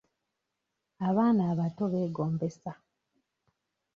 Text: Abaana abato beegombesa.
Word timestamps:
Abaana 1.07 1.41
abato 1.51 1.83
beegombesa. 1.93 2.71